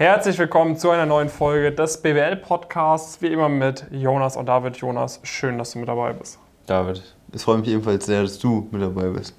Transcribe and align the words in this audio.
Herzlich 0.00 0.38
willkommen 0.38 0.78
zu 0.78 0.88
einer 0.88 1.04
neuen 1.04 1.28
Folge 1.28 1.72
des 1.72 2.00
BWL-Podcasts. 2.00 3.20
Wie 3.20 3.26
immer 3.26 3.50
mit 3.50 3.84
Jonas 3.90 4.34
und 4.34 4.46
David. 4.46 4.78
Jonas, 4.78 5.20
schön, 5.24 5.58
dass 5.58 5.72
du 5.72 5.78
mit 5.78 5.88
dabei 5.88 6.14
bist. 6.14 6.38
David, 6.64 7.02
es 7.34 7.44
freut 7.44 7.60
mich 7.60 7.68
ebenfalls 7.68 8.06
sehr, 8.06 8.22
dass 8.22 8.38
du 8.38 8.66
mit 8.70 8.80
dabei 8.80 9.08
bist. 9.08 9.36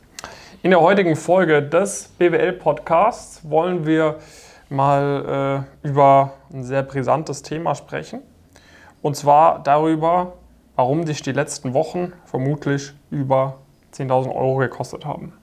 In 0.62 0.70
der 0.70 0.80
heutigen 0.80 1.16
Folge 1.16 1.64
des 1.64 2.10
BWL-Podcasts 2.10 3.50
wollen 3.50 3.88
wir 3.88 4.20
mal 4.70 5.66
äh, 5.84 5.88
über 5.88 6.34
ein 6.54 6.64
sehr 6.64 6.84
brisantes 6.84 7.42
Thema 7.42 7.74
sprechen. 7.74 8.22
Und 9.02 9.16
zwar 9.16 9.64
darüber, 9.64 10.34
warum 10.76 11.06
dich 11.06 11.24
die 11.24 11.32
letzten 11.32 11.74
Wochen 11.74 12.14
vermutlich 12.26 12.94
über 13.10 13.58
10.000 13.96 14.28
Euro 14.28 14.58
gekostet 14.58 15.08
haben. 15.08 15.34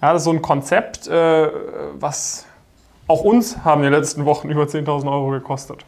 Ja, 0.00 0.14
das 0.14 0.22
ist 0.22 0.24
so 0.24 0.30
ein 0.30 0.40
Konzept, 0.40 1.08
äh, 1.08 1.50
was 1.92 2.47
auch 3.08 3.22
uns 3.22 3.64
haben 3.64 3.82
die 3.82 3.88
letzten 3.88 4.24
Wochen 4.24 4.48
über 4.48 4.64
10.000 4.64 5.10
Euro 5.10 5.30
gekostet. 5.30 5.84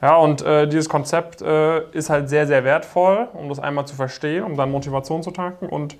Ja, 0.00 0.16
und 0.16 0.42
äh, 0.42 0.66
dieses 0.66 0.88
Konzept 0.88 1.42
äh, 1.42 1.88
ist 1.92 2.10
halt 2.10 2.28
sehr, 2.28 2.48
sehr 2.48 2.64
wertvoll, 2.64 3.28
um 3.34 3.48
das 3.48 3.60
einmal 3.60 3.86
zu 3.86 3.94
verstehen, 3.94 4.42
um 4.42 4.56
dann 4.56 4.70
Motivation 4.72 5.22
zu 5.22 5.30
tanken 5.30 5.66
und 5.66 5.96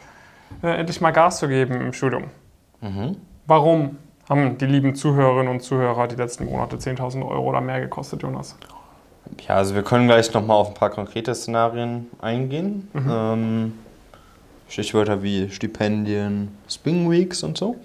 äh, 0.62 0.68
endlich 0.68 1.00
mal 1.00 1.12
Gas 1.12 1.38
zu 1.38 1.46
geben 1.46 1.80
im 1.80 1.92
Studium. 1.92 2.24
Mhm. 2.80 3.16
Warum 3.46 3.98
haben 4.28 4.58
die 4.58 4.66
lieben 4.66 4.96
Zuhörerinnen 4.96 5.48
und 5.48 5.62
Zuhörer 5.62 6.08
die 6.08 6.16
letzten 6.16 6.46
Monate 6.46 6.76
10.000 6.76 7.26
Euro 7.28 7.48
oder 7.48 7.60
mehr 7.60 7.80
gekostet, 7.80 8.22
Jonas? 8.22 8.56
Ja, 9.46 9.56
also 9.56 9.74
wir 9.74 9.82
können 9.82 10.08
gleich 10.08 10.32
nochmal 10.34 10.56
auf 10.56 10.68
ein 10.68 10.74
paar 10.74 10.90
konkrete 10.90 11.34
Szenarien 11.34 12.08
eingehen. 12.20 12.88
Mhm. 12.92 13.10
Ähm, 13.10 13.72
Stichwörter 14.68 15.22
wie 15.22 15.48
Stipendien, 15.50 16.56
Spring 16.68 17.08
Weeks 17.10 17.42
und 17.42 17.56
so. 17.56 17.76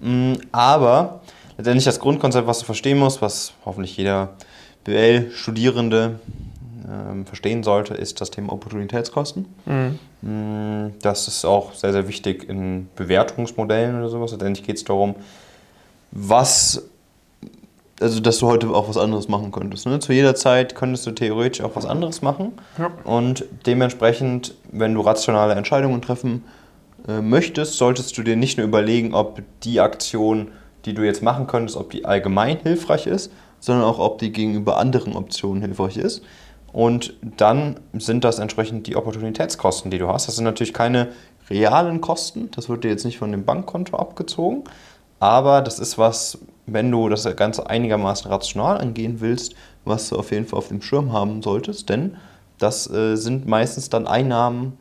Mhm, 0.00 0.38
aber 0.52 1.20
letztendlich 1.56 1.84
das 1.84 2.00
Grundkonzept, 2.00 2.46
was 2.46 2.60
du 2.60 2.64
verstehen 2.64 2.98
musst, 2.98 3.22
was 3.22 3.52
hoffentlich 3.64 3.96
jeder 3.96 4.34
BWL-Studierende 4.84 6.20
ähm, 6.88 7.26
verstehen 7.26 7.62
sollte, 7.62 7.94
ist 7.94 8.20
das 8.20 8.30
Thema 8.30 8.52
Opportunitätskosten. 8.52 9.46
Mhm. 9.64 9.98
Mm, 10.22 10.94
das 11.02 11.28
ist 11.28 11.44
auch 11.44 11.74
sehr, 11.74 11.92
sehr 11.92 12.08
wichtig 12.08 12.48
in 12.48 12.88
Bewertungsmodellen 12.94 13.98
oder 13.98 14.08
sowas. 14.08 14.30
Letztendlich 14.32 14.66
geht 14.66 14.76
es 14.76 14.84
darum, 14.84 15.16
was, 16.12 16.88
also 18.00 18.20
dass 18.20 18.38
du 18.38 18.46
heute 18.46 18.70
auch 18.70 18.88
was 18.88 18.96
anderes 18.96 19.28
machen 19.28 19.50
könntest. 19.50 19.86
Ne? 19.86 19.98
Zu 19.98 20.12
jeder 20.12 20.34
Zeit 20.34 20.74
könntest 20.74 21.06
du 21.06 21.10
theoretisch 21.10 21.64
auch 21.64 21.74
was 21.74 21.86
anderes 21.86 22.22
machen. 22.22 22.52
Ja. 22.78 22.90
Und 23.04 23.44
dementsprechend, 23.66 24.54
wenn 24.70 24.94
du 24.94 25.00
rationale 25.00 25.54
Entscheidungen 25.54 26.00
treffen 26.00 26.44
äh, 27.08 27.20
möchtest, 27.20 27.78
solltest 27.78 28.16
du 28.16 28.22
dir 28.22 28.36
nicht 28.36 28.58
nur 28.58 28.66
überlegen, 28.66 29.14
ob 29.14 29.42
die 29.64 29.80
Aktion, 29.80 30.52
die 30.86 30.94
du 30.94 31.02
jetzt 31.02 31.22
machen 31.22 31.46
könntest, 31.46 31.76
ob 31.76 31.90
die 31.90 32.04
allgemein 32.04 32.58
hilfreich 32.58 33.06
ist, 33.06 33.30
sondern 33.60 33.84
auch, 33.84 33.98
ob 33.98 34.18
die 34.18 34.32
gegenüber 34.32 34.78
anderen 34.78 35.14
Optionen 35.16 35.62
hilfreich 35.62 35.96
ist. 35.96 36.22
Und 36.72 37.14
dann 37.22 37.80
sind 37.94 38.24
das 38.24 38.38
entsprechend 38.38 38.86
die 38.86 38.96
Opportunitätskosten, 38.96 39.90
die 39.90 39.98
du 39.98 40.08
hast. 40.08 40.28
Das 40.28 40.36
sind 40.36 40.44
natürlich 40.44 40.74
keine 40.74 41.08
realen 41.48 42.00
Kosten. 42.00 42.50
Das 42.52 42.68
wird 42.68 42.84
dir 42.84 42.90
jetzt 42.90 43.04
nicht 43.04 43.18
von 43.18 43.32
dem 43.32 43.44
Bankkonto 43.44 43.96
abgezogen. 43.96 44.64
Aber 45.18 45.62
das 45.62 45.78
ist 45.78 45.96
was, 45.96 46.38
wenn 46.66 46.90
du 46.90 47.08
das 47.08 47.24
Ganze 47.36 47.68
einigermaßen 47.68 48.30
rational 48.30 48.78
angehen 48.78 49.20
willst, 49.20 49.54
was 49.84 50.10
du 50.10 50.16
auf 50.16 50.30
jeden 50.30 50.46
Fall 50.46 50.58
auf 50.58 50.68
dem 50.68 50.82
Schirm 50.82 51.12
haben 51.12 51.42
solltest. 51.42 51.88
Denn 51.88 52.16
das 52.58 52.90
äh, 52.90 53.16
sind 53.16 53.46
meistens 53.46 53.88
dann 53.88 54.06
Einnahmen 54.06 54.76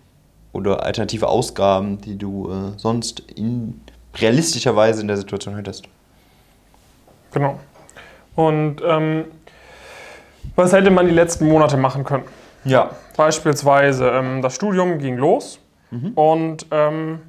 oder 0.51 0.83
alternative 0.83 1.27
Ausgaben, 1.27 1.99
die 2.01 2.17
du 2.17 2.49
äh, 2.49 2.77
sonst 2.77 3.21
in, 3.35 3.79
realistischerweise 4.15 5.01
in 5.01 5.07
der 5.07 5.17
Situation 5.17 5.55
hättest. 5.55 5.85
Genau. 7.35 7.59
Und 8.35 8.77
ähm, 8.87 9.25
was 10.55 10.71
hätte 10.71 10.89
man 10.89 11.05
die 11.05 11.13
letzten 11.13 11.47
Monate 11.47 11.75
machen 11.75 12.05
können? 12.05 12.23
Ja. 12.63 12.91
Beispielsweise, 13.17 14.09
ähm, 14.09 14.41
das 14.41 14.55
Studium 14.55 14.97
ging 14.97 15.17
los 15.17 15.59
mhm. 15.91 16.13
und 16.15 16.65
ähm, 16.71 17.19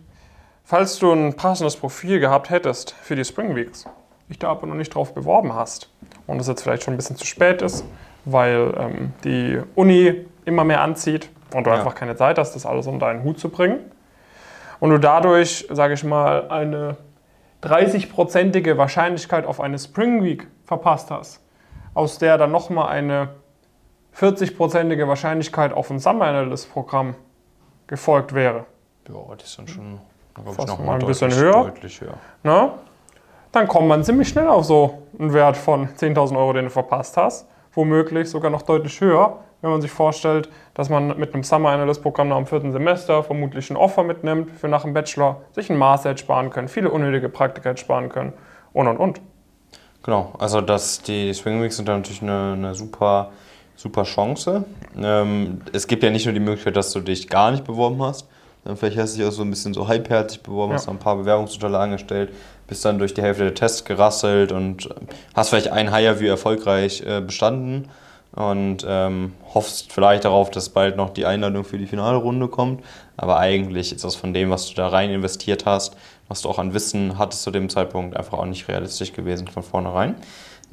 falls 0.64 0.98
du 1.00 1.12
ein 1.12 1.34
passendes 1.34 1.76
Profil 1.76 2.20
gehabt 2.20 2.50
hättest 2.50 2.92
für 2.92 3.16
die 3.16 3.24
Spring 3.24 3.56
Weeks, 3.56 3.84
dich 4.28 4.38
da 4.38 4.48
aber 4.48 4.66
noch 4.68 4.76
nicht 4.76 4.94
drauf 4.94 5.12
beworben 5.12 5.52
hast 5.52 5.90
und 6.28 6.40
es 6.40 6.46
jetzt 6.46 6.62
vielleicht 6.62 6.84
schon 6.84 6.94
ein 6.94 6.96
bisschen 6.96 7.16
zu 7.16 7.26
spät 7.26 7.60
ist, 7.60 7.84
weil 8.24 8.74
ähm, 8.78 9.12
die 9.24 9.60
Uni 9.74 10.24
immer 10.44 10.62
mehr 10.62 10.82
anzieht 10.82 11.30
und 11.52 11.64
du 11.64 11.70
ja. 11.70 11.78
einfach 11.78 11.96
keine 11.96 12.14
Zeit 12.14 12.38
hast, 12.38 12.54
das 12.54 12.64
alles 12.64 12.86
unter 12.86 13.08
einen 13.08 13.24
Hut 13.24 13.40
zu 13.40 13.48
bringen 13.48 13.80
und 14.78 14.90
du 14.90 14.98
dadurch, 14.98 15.66
sage 15.70 15.94
ich 15.94 16.04
mal, 16.04 16.48
eine 16.48 16.96
30-prozentige 17.62 18.76
Wahrscheinlichkeit 18.76 19.46
auf 19.46 19.60
eine 19.60 19.78
Spring 19.78 20.22
Week 20.22 20.46
verpasst 20.64 21.10
hast, 21.10 21.40
aus 21.94 22.18
der 22.18 22.38
dann 22.38 22.52
nochmal 22.52 22.88
eine 22.88 23.30
40-prozentige 24.16 25.08
Wahrscheinlichkeit 25.08 25.72
auf 25.72 25.90
ein 25.90 25.98
Summer 25.98 26.26
Analyst 26.26 26.72
Programm 26.72 27.14
gefolgt 27.86 28.34
wäre. 28.34 28.66
Ja, 29.08 29.14
das 29.36 29.48
ist 29.48 29.58
dann 29.58 29.68
schon 29.68 30.00
Fast 30.44 30.68
noch 30.68 30.78
mal 30.78 30.98
ein 31.00 31.06
bisschen 31.06 31.32
höher. 31.34 31.64
Deutlich 31.64 32.00
höher. 32.00 32.14
Na? 32.42 32.74
Dann 33.52 33.66
kommt 33.68 33.88
man 33.88 34.04
ziemlich 34.04 34.28
schnell 34.28 34.48
auf 34.48 34.66
so 34.66 35.02
einen 35.18 35.32
Wert 35.32 35.56
von 35.56 35.88
10.000 35.88 36.36
Euro, 36.36 36.52
den 36.52 36.64
du 36.64 36.70
verpasst 36.70 37.16
hast. 37.16 37.48
Womöglich 37.76 38.28
sogar 38.28 38.50
noch 38.50 38.62
deutlich 38.62 39.00
höher, 39.00 39.38
wenn 39.60 39.70
man 39.70 39.80
sich 39.80 39.90
vorstellt, 39.90 40.48
dass 40.74 40.88
man 40.88 41.18
mit 41.18 41.34
einem 41.34 41.44
Summer 41.44 41.68
Analyst 41.68 42.02
Programm 42.02 42.28
nach 42.28 42.38
dem 42.38 42.46
vierten 42.46 42.72
Semester 42.72 43.22
vermutlich 43.22 43.70
ein 43.70 43.76
Offer 43.76 44.02
mitnimmt 44.02 44.50
für 44.50 44.66
nach 44.66 44.82
dem 44.82 44.94
Bachelor, 44.94 45.42
sich 45.52 45.70
ein 45.70 45.76
Master 45.76 46.16
sparen 46.16 46.50
können, 46.50 46.68
viele 46.68 46.90
unnötige 46.90 47.28
Praktika 47.28 47.76
sparen 47.76 48.08
können 48.08 48.32
und 48.72 48.88
und 48.88 48.96
und. 48.96 49.20
Genau, 50.02 50.32
also 50.38 50.60
das, 50.60 51.02
die 51.02 51.32
Swing 51.34 51.62
Weeks 51.62 51.76
sind 51.76 51.88
da 51.88 51.96
natürlich 51.96 52.22
eine, 52.22 52.54
eine 52.54 52.74
super, 52.74 53.30
super 53.74 54.04
Chance. 54.04 54.64
Ähm, 54.96 55.60
es 55.72 55.86
gibt 55.86 56.02
ja 56.02 56.10
nicht 56.10 56.24
nur 56.24 56.32
die 56.32 56.40
Möglichkeit, 56.40 56.76
dass 56.76 56.92
du 56.92 57.00
dich 57.00 57.28
gar 57.28 57.50
nicht 57.50 57.64
beworben 57.64 58.02
hast, 58.02 58.28
vielleicht 58.74 58.98
hast 58.98 59.14
du 59.14 59.18
dich 59.18 59.28
auch 59.28 59.32
so 59.32 59.42
ein 59.42 59.50
bisschen 59.50 59.74
so 59.74 59.86
halbherzig 59.86 60.42
beworben, 60.42 60.72
ja. 60.72 60.78
hast 60.78 60.88
ein 60.88 60.98
paar 60.98 61.16
Bewerbungsunterlagen 61.16 61.92
gestellt, 61.92 62.32
bist 62.66 62.84
dann 62.84 62.98
durch 62.98 63.14
die 63.14 63.22
Hälfte 63.22 63.44
der 63.44 63.54
Tests 63.54 63.84
gerasselt 63.84 64.50
und 64.50 64.88
hast 65.34 65.50
vielleicht 65.50 65.68
ein 65.68 65.92
Higher-View 65.92 66.28
erfolgreich 66.28 67.02
äh, 67.06 67.20
bestanden 67.20 67.88
und 68.32 68.84
ähm, 68.86 69.32
hoffst 69.54 69.92
vielleicht 69.92 70.24
darauf, 70.24 70.50
dass 70.50 70.68
bald 70.68 70.96
noch 70.96 71.10
die 71.10 71.26
Einladung 71.26 71.64
für 71.64 71.78
die 71.78 71.86
finale 71.86 72.18
Runde 72.18 72.48
kommt. 72.48 72.84
Aber 73.16 73.38
eigentlich 73.38 73.92
ist 73.92 74.04
das 74.04 74.14
von 74.14 74.34
dem, 74.34 74.50
was 74.50 74.68
du 74.68 74.74
da 74.74 74.88
rein 74.88 75.10
investiert 75.10 75.64
hast, 75.64 75.96
was 76.28 76.42
du 76.42 76.48
auch 76.48 76.58
an 76.58 76.74
Wissen 76.74 77.18
hattest 77.18 77.42
zu 77.42 77.50
dem 77.50 77.70
Zeitpunkt, 77.70 78.16
einfach 78.16 78.38
auch 78.38 78.44
nicht 78.44 78.68
realistisch 78.68 79.12
gewesen 79.12 79.48
von 79.48 79.62
vornherein. 79.62 80.16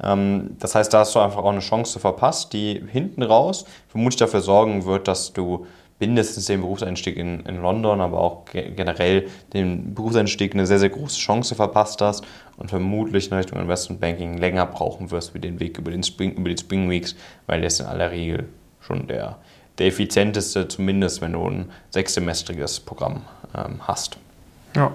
Ähm, 0.02 0.56
das 0.58 0.74
heißt, 0.74 0.92
da 0.92 1.00
hast 1.00 1.14
du 1.14 1.20
einfach 1.20 1.38
auch 1.38 1.50
eine 1.50 1.60
Chance 1.60 1.98
verpasst, 1.98 2.52
die 2.52 2.84
hinten 2.90 3.22
raus 3.22 3.64
vermutlich 3.88 4.18
dafür 4.18 4.40
sorgen 4.40 4.84
wird, 4.84 5.08
dass 5.08 5.32
du 5.32 5.66
mindestens 6.00 6.46
den 6.46 6.60
Berufseinstieg 6.60 7.16
in, 7.16 7.40
in 7.40 7.62
London, 7.62 8.00
aber 8.00 8.18
auch 8.18 8.44
generell 8.52 9.28
den 9.52 9.94
Berufseinstieg 9.94 10.54
eine 10.54 10.66
sehr, 10.66 10.78
sehr 10.78 10.90
große 10.90 11.18
Chance 11.18 11.54
verpasst 11.54 12.00
hast 12.00 12.24
und 12.56 12.68
vermutlich 12.68 13.30
in 13.30 13.36
Richtung 13.36 13.60
Investment 13.60 14.00
Banking 14.00 14.38
länger 14.38 14.66
brauchen 14.66 15.10
wirst 15.10 15.34
wie 15.34 15.38
den 15.38 15.60
Weg 15.60 15.78
über, 15.78 15.90
den 15.90 16.02
Spring, 16.02 16.32
über 16.34 16.48
die 16.48 16.58
Spring 16.58 16.90
Weeks, 16.90 17.14
weil 17.46 17.60
der 17.60 17.68
ist 17.68 17.80
in 17.80 17.86
aller 17.86 18.10
Regel 18.10 18.48
schon 18.80 19.06
der, 19.06 19.36
der 19.78 19.86
effizienteste, 19.86 20.68
zumindest 20.68 21.20
wenn 21.20 21.32
du 21.32 21.48
ein 21.48 21.70
sechssemestriges 21.90 22.80
Programm 22.80 23.22
ähm, 23.56 23.80
hast. 23.80 24.18
Ja. 24.74 24.90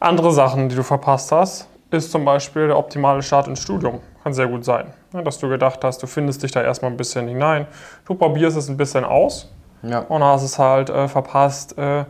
Andere 0.00 0.32
Sachen, 0.32 0.68
die 0.68 0.76
du 0.76 0.82
verpasst 0.82 1.32
hast, 1.32 1.68
ist 1.90 2.10
zum 2.10 2.24
Beispiel 2.24 2.66
der 2.66 2.76
optimale 2.76 3.22
Start 3.22 3.46
ins 3.46 3.62
Studium. 3.62 4.00
Kann 4.22 4.34
sehr 4.34 4.48
gut 4.48 4.64
sein. 4.64 4.92
Dass 5.12 5.38
du 5.38 5.48
gedacht 5.48 5.82
hast, 5.84 6.02
du 6.02 6.06
findest 6.06 6.42
dich 6.42 6.50
da 6.50 6.62
erstmal 6.62 6.90
ein 6.90 6.96
bisschen 6.96 7.28
hinein, 7.28 7.66
du 8.04 8.14
probierst 8.14 8.56
es 8.56 8.68
ein 8.68 8.76
bisschen 8.76 9.04
aus 9.04 9.48
ja. 9.88 10.00
Und 10.00 10.22
hast 10.22 10.42
es 10.42 10.58
halt 10.58 10.90
äh, 10.90 11.08
verpasst, 11.08 11.76
äh, 11.78 12.04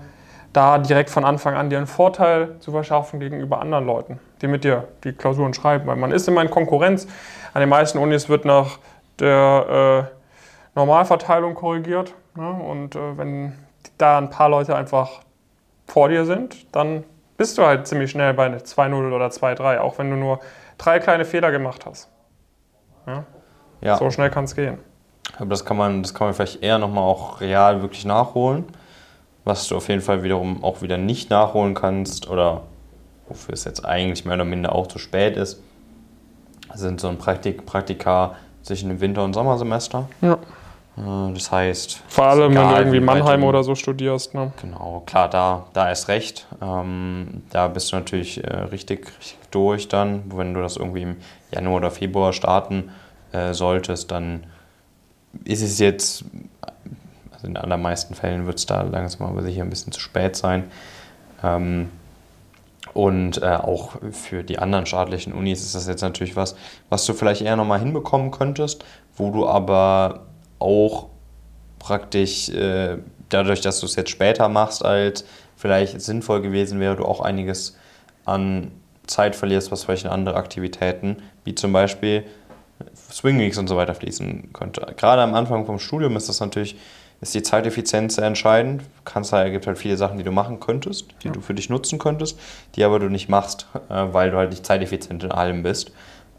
da 0.53 0.78
direkt 0.78 1.10
von 1.10 1.25
Anfang 1.25 1.54
an 1.54 1.69
dir 1.69 1.78
einen 1.78 1.87
Vorteil 1.87 2.56
zu 2.60 2.70
verschaffen 2.70 3.20
gegenüber 3.20 3.60
anderen 3.60 3.84
Leuten, 3.84 4.19
die 4.41 4.47
mit 4.47 4.64
dir 4.64 4.88
die 5.04 5.12
Klausuren 5.12 5.53
schreiben. 5.53 5.86
Weil 5.86 5.97
man 5.97 6.12
ist 6.12 6.26
immer 6.28 6.41
in 6.41 6.50
Konkurrenz. 6.50 7.06
An 7.53 7.60
den 7.60 7.68
meisten 7.68 7.98
Unis 7.98 8.28
wird 8.28 8.45
nach 8.45 8.78
der 9.18 10.09
äh, 10.10 10.78
Normalverteilung 10.78 11.54
korrigiert. 11.54 12.15
Ne? 12.34 12.51
Und 12.51 12.97
äh, 12.97 13.18
wenn 13.18 13.53
da 13.98 14.18
ein 14.18 14.30
paar 14.30 14.48
Leute 14.48 14.74
einfach 14.74 15.21
vor 15.86 16.09
dir 16.09 16.24
sind, 16.24 16.74
dann 16.74 17.04
bist 17.36 17.59
du 17.59 17.62
halt 17.65 17.86
ziemlich 17.86 18.10
schnell 18.10 18.33
bei 18.34 18.48
2-0 18.48 19.12
oder 19.12 19.27
2-3, 19.27 19.78
auch 19.78 19.98
wenn 19.98 20.10
du 20.10 20.16
nur 20.16 20.41
drei 20.78 20.98
kleine 21.01 21.24
Fehler 21.24 21.51
gemacht 21.51 21.84
hast. 21.86 22.09
Ja? 23.06 23.24
Ja. 23.80 23.97
So 23.97 24.10
schnell 24.10 24.30
kann 24.30 24.45
es 24.45 24.56
gehen. 24.56 24.78
Aber 25.38 25.50
das 25.50 25.65
kann 25.65 25.77
man, 25.77 26.03
das 26.03 26.15
kann 26.15 26.28
man 26.28 26.34
vielleicht 26.34 26.62
eher 26.62 26.78
nochmal 26.78 27.04
auch 27.04 27.41
real 27.41 27.83
wirklich 27.83 28.04
nachholen. 28.04 28.65
Was 29.44 29.68
du 29.68 29.77
auf 29.77 29.88
jeden 29.88 30.00
Fall 30.00 30.22
wiederum 30.22 30.65
auch 30.65 30.83
wieder 30.83 30.98
nicht 30.98 31.30
nachholen 31.30 31.74
kannst 31.74 32.28
oder 32.28 32.62
wofür 33.28 33.54
es 33.54 33.65
jetzt 33.65 33.84
eigentlich 33.84 34.24
mehr 34.24 34.34
oder 34.34 34.44
minder 34.44 34.74
auch 34.74 34.86
zu 34.86 34.98
spät 34.98 35.36
ist, 35.36 35.62
sind 36.74 37.00
so 37.00 37.09
ein 37.09 37.18
Praktik 37.18 37.66
Praktika 37.66 38.36
zwischen 38.62 38.88
dem 38.88 39.00
Winter- 39.00 39.24
und 39.24 39.34
Sommersemester. 39.34 40.09
Ja. 40.21 40.38
Äh, 40.97 41.33
das 41.33 41.50
heißt. 41.53 42.03
Vor 42.09 42.24
allem, 42.24 42.53
egal, 42.53 42.65
wenn 42.65 42.71
du 42.71 42.80
irgendwie 42.80 43.00
Mannheim 43.00 43.44
oder 43.44 43.62
so 43.62 43.74
studierst. 43.74 44.34
Ne? 44.34 44.53
Genau, 44.60 45.03
klar, 45.06 45.28
da, 45.28 45.66
da 45.72 45.91
ist 45.91 46.09
recht. 46.09 46.47
Ähm, 46.60 47.42
da 47.50 47.68
bist 47.68 47.92
du 47.92 47.97
natürlich 47.97 48.42
äh, 48.42 48.54
richtig, 48.56 49.06
richtig 49.18 49.39
durch 49.50 49.89
dann. 49.89 50.24
Wenn 50.34 50.54
du 50.54 50.60
das 50.60 50.77
irgendwie 50.77 51.03
im 51.03 51.16
Januar 51.53 51.77
oder 51.77 51.91
Februar 51.91 52.32
starten 52.32 52.91
äh, 53.32 53.53
solltest, 53.53 54.10
dann 54.10 54.44
ist 55.45 55.63
es 55.63 55.78
jetzt, 55.78 56.25
also 57.31 57.47
in 57.47 57.55
den 57.55 57.63
allermeisten 57.63 58.15
Fällen 58.15 58.47
wird 58.47 58.59
es 58.59 58.67
da 58.67 58.83
langsam 58.83 59.27
aber 59.27 59.43
sicher 59.43 59.63
ein 59.63 59.71
bisschen 59.71 59.93
zu 59.93 60.01
spät 60.01 60.37
sein. 60.37 60.65
Ähm, 61.43 61.89
und 62.95 63.43
äh, 63.43 63.47
auch 63.47 63.97
für 64.13 64.43
die 64.43 64.59
anderen 64.59 64.87
staatlichen 64.87 65.34
Unis 65.34 65.61
ist 65.61 65.75
das 65.75 65.87
jetzt 65.87 66.01
natürlich 66.01 66.34
was, 66.34 66.57
was 66.89 67.05
du 67.05 67.13
vielleicht 67.13 67.43
eher 67.43 67.57
nochmal 67.57 67.81
hinbekommen 67.81 68.31
könntest, 68.31 68.84
wo 69.17 69.31
du 69.31 69.47
aber 69.47 70.27
auch 70.59 71.09
praktisch 71.78 72.49
äh, 72.49 72.97
dadurch, 73.28 73.61
dass 73.61 73.81
du 73.81 73.87
es 73.87 73.97
jetzt 73.97 74.11
später 74.11 74.49
machst, 74.49 74.84
als 74.84 75.25
vielleicht 75.57 76.01
sinnvoll 76.01 76.41
gewesen 76.41 76.81
wäre, 76.81 76.97
du 76.97 77.05
auch 77.05 77.21
einiges 77.21 77.77
an 78.25 78.71
Zeit 79.07 79.37
verlierst, 79.37 79.71
was 79.71 79.84
vielleicht 79.84 80.05
in 80.05 80.11
andere 80.11 80.37
Aktivitäten, 80.37 81.19
wie 81.45 81.55
zum 81.55 81.73
Beispiel 81.73 82.25
Swing 83.11 83.39
Weeks 83.39 83.59
und 83.59 83.69
so 83.69 83.77
weiter 83.77 83.95
fließen 83.95 84.53
könnte. 84.53 84.95
Gerade 84.97 85.23
am 85.23 85.34
Anfang 85.34 85.67
vom 85.67 85.78
Studium 85.78 86.17
ist 86.17 86.28
das 86.28 86.41
natürlich 86.41 86.77
ist 87.21 87.34
die 87.34 87.43
Zeiteffizienz 87.43 88.17
sehr 88.17 88.27
entscheidend. 88.27 88.83
Kannst 89.05 89.33
es 89.33 89.51
gibt 89.51 89.67
halt 89.67 89.78
viele 89.78 89.97
Sachen, 89.97 90.19
die 90.19 90.25
du 90.25 90.33
machen 90.33 90.61
könntest, 90.61 91.07
die 91.23 91.28
ja. 91.28 91.33
du 91.33 91.41
für 91.41 91.55
dich 91.55 91.71
nutzen 91.71 91.99
könntest, 91.99 92.39
die 92.75 92.84
aber 92.84 92.99
du 92.99 93.09
nicht 93.09 93.28
machst, 93.28 93.67
äh, 93.89 94.07
weil 94.13 94.31
du 94.31 94.37
halt 94.37 94.51
nicht 94.51 94.67
zeiteffizient 94.67 95.25
in 95.25 95.33
allem 95.33 95.63
bist. 95.63 95.93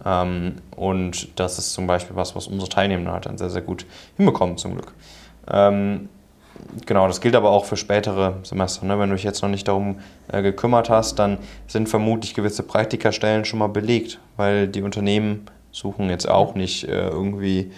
Ähm, 0.06 0.56
und 0.76 1.40
das 1.40 1.58
ist 1.58 1.74
zum 1.74 1.88
Beispiel 1.88 2.16
was, 2.16 2.36
was 2.36 2.48
unsere 2.48 2.70
Teilnehmer 2.70 3.12
halt 3.12 3.26
dann 3.26 3.38
sehr, 3.38 3.50
sehr 3.50 3.64
gut 3.64 3.86
hinbekommen, 4.18 4.58
zum 4.58 4.74
Glück. 4.74 4.94
Ähm, 5.52 6.10
genau, 6.86 7.08
das 7.08 7.22
gilt 7.22 7.36
aber 7.36 7.50
auch 7.50 7.66
für 7.66 7.78
spätere 7.78 8.36
Semester. 8.44 8.86
Ne? 8.86 9.00
Wenn 9.00 9.10
du 9.10 9.16
dich 9.16 9.24
jetzt 9.24 9.42
noch 9.42 9.50
nicht 9.50 9.68
darum 9.68 9.98
äh, 10.32 10.44
gekümmert 10.44 10.92
hast, 10.92 11.18
dann 11.18 11.40
sind 11.66 11.90
vermutlich 11.90 12.36
gewisse 12.36 12.62
Praktikerstellen 12.62 13.46
schon 13.46 13.60
mal 13.60 13.68
belegt, 13.68 14.20
weil 14.36 14.68
die 14.68 14.84
Unternehmen 14.84 15.48
suchen 15.72 16.10
jetzt 16.10 16.30
auch 16.30 16.56
nicht 16.56 16.88
äh, 16.88 17.08
irgendwie 17.08 17.72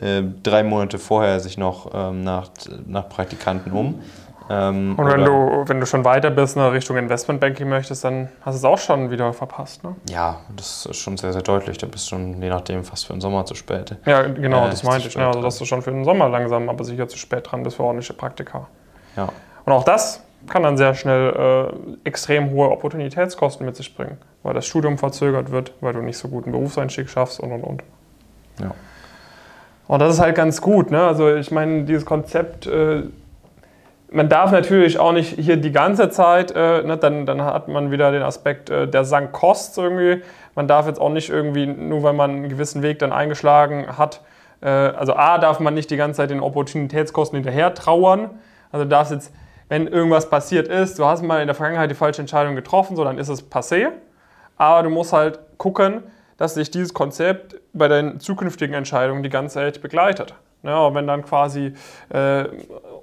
äh, 0.00 0.22
drei 0.42 0.62
Monate 0.62 0.98
vorher 0.98 1.40
sich 1.40 1.58
noch 1.58 1.90
ähm, 1.94 2.24
nach, 2.24 2.50
nach 2.86 3.08
Praktikanten 3.08 3.72
um. 3.72 4.00
Ähm, 4.50 4.94
und 4.98 5.06
wenn 5.06 5.24
du, 5.24 5.64
wenn 5.66 5.80
du 5.80 5.86
schon 5.86 6.04
weiter 6.04 6.30
bist, 6.30 6.56
in 6.56 6.62
Richtung 6.62 6.96
Investmentbanking 6.98 7.68
möchtest, 7.68 8.04
dann 8.04 8.28
hast 8.42 8.54
du 8.54 8.58
es 8.58 8.64
auch 8.64 8.78
schon 8.78 9.10
wieder 9.10 9.32
verpasst, 9.32 9.82
ne? 9.82 9.96
Ja, 10.10 10.40
das 10.54 10.84
ist 10.86 10.98
schon 10.98 11.16
sehr, 11.16 11.32
sehr 11.32 11.40
deutlich. 11.40 11.78
Da 11.78 11.86
bist 11.86 12.06
du 12.06 12.16
schon, 12.16 12.42
je 12.42 12.50
nachdem, 12.50 12.84
fast 12.84 13.06
für 13.06 13.14
den 13.14 13.22
Sommer 13.22 13.46
zu 13.46 13.54
spät. 13.54 13.96
Ja, 14.04 14.22
genau, 14.22 14.66
äh, 14.66 14.70
das 14.70 14.82
meinte 14.82 15.08
ich. 15.08 15.16
Ne? 15.16 15.26
Also, 15.26 15.40
dass 15.40 15.58
du 15.58 15.64
schon 15.64 15.80
für 15.80 15.92
den 15.92 16.04
Sommer 16.04 16.28
langsam, 16.28 16.68
aber 16.68 16.84
sicher 16.84 17.08
zu 17.08 17.16
spät 17.16 17.50
dran 17.50 17.62
bist 17.62 17.76
für 17.76 17.84
ordentliche 17.84 18.12
Praktika. 18.12 18.66
Ja. 19.16 19.30
Und 19.64 19.72
auch 19.72 19.84
das 19.84 20.23
kann 20.48 20.62
dann 20.62 20.76
sehr 20.76 20.94
schnell 20.94 21.72
äh, 22.04 22.08
extrem 22.08 22.50
hohe 22.50 22.70
Opportunitätskosten 22.70 23.64
mit 23.64 23.76
sich 23.76 23.94
bringen, 23.94 24.18
weil 24.42 24.54
das 24.54 24.66
Studium 24.66 24.98
verzögert 24.98 25.50
wird, 25.50 25.72
weil 25.80 25.92
du 25.92 26.00
nicht 26.00 26.18
so 26.18 26.28
guten 26.28 26.52
Berufseinstieg 26.52 27.08
schaffst 27.08 27.40
und 27.40 27.52
und 27.52 27.62
und. 27.62 27.82
Ja. 28.60 28.72
Und 29.86 30.00
das 30.00 30.14
ist 30.14 30.20
halt 30.20 30.34
ganz 30.34 30.60
gut. 30.60 30.90
Ne? 30.90 31.02
Also 31.02 31.34
ich 31.34 31.50
meine, 31.50 31.84
dieses 31.84 32.06
Konzept, 32.06 32.66
äh, 32.66 33.02
man 34.10 34.28
darf 34.28 34.52
natürlich 34.52 34.98
auch 34.98 35.12
nicht 35.12 35.38
hier 35.38 35.56
die 35.56 35.72
ganze 35.72 36.08
Zeit, 36.08 36.52
äh, 36.52 36.82
ne, 36.82 36.96
dann, 36.96 37.26
dann 37.26 37.42
hat 37.42 37.68
man 37.68 37.90
wieder 37.90 38.12
den 38.12 38.22
Aspekt 38.22 38.70
äh, 38.70 38.86
der 38.86 39.04
Sank 39.04 39.32
Costs 39.32 39.76
irgendwie. 39.76 40.22
Man 40.54 40.68
darf 40.68 40.86
jetzt 40.86 41.00
auch 41.00 41.10
nicht 41.10 41.30
irgendwie, 41.30 41.66
nur 41.66 42.02
weil 42.02 42.12
man 42.12 42.30
einen 42.30 42.48
gewissen 42.48 42.82
Weg 42.82 43.00
dann 43.00 43.12
eingeschlagen 43.12 43.98
hat, 43.98 44.20
äh, 44.64 44.68
also 44.68 45.14
A, 45.14 45.38
darf 45.38 45.60
man 45.60 45.74
nicht 45.74 45.90
die 45.90 45.96
ganze 45.96 46.18
Zeit 46.18 46.30
den 46.30 46.40
Opportunitätskosten 46.40 47.36
hinterher 47.36 47.74
trauern. 47.74 48.30
Also 48.72 48.84
darfst 48.86 49.12
jetzt, 49.12 49.32
wenn 49.68 49.86
irgendwas 49.86 50.28
passiert 50.28 50.68
ist, 50.68 50.98
du 50.98 51.04
hast 51.04 51.22
mal 51.22 51.40
in 51.40 51.46
der 51.46 51.54
Vergangenheit 51.54 51.90
die 51.90 51.94
falsche 51.94 52.20
Entscheidung 52.20 52.54
getroffen, 52.54 52.96
so 52.96 53.04
dann 53.04 53.18
ist 53.18 53.28
es 53.28 53.50
passé. 53.50 53.88
Aber 54.56 54.82
du 54.82 54.90
musst 54.90 55.12
halt 55.12 55.40
gucken, 55.58 56.02
dass 56.36 56.54
sich 56.54 56.70
dieses 56.70 56.94
Konzept 56.94 57.56
bei 57.72 57.88
deinen 57.88 58.20
zukünftigen 58.20 58.74
Entscheidungen 58.74 59.22
die 59.22 59.30
ganze 59.30 59.54
Zeit 59.54 59.82
begleitet. 59.82 60.34
Ja, 60.62 60.86
und 60.86 60.94
wenn 60.94 61.06
dann 61.06 61.22
quasi, 61.22 61.74
äh, 62.08 62.44